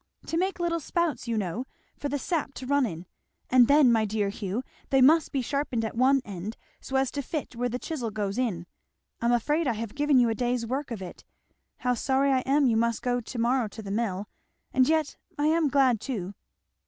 [0.25, 3.05] "To make little spouts, you know, for the sap to run in.
[3.51, 4.63] And then, my dear Hugh!
[4.89, 8.39] they must be sharpened at one end so as to fit where the chisel goes
[8.39, 8.65] in
[9.21, 11.23] I am afraid I have given you a day's work of it.
[11.77, 14.27] How sorry I am you must go to morrow to the mill!
[14.73, 16.33] and yet I am glad too."